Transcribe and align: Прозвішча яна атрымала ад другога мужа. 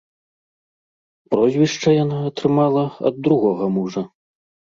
Прозвішча 1.33 1.89
яна 2.03 2.17
атрымала 2.31 2.83
ад 3.11 3.21
другога 3.29 3.71
мужа. 3.79 4.01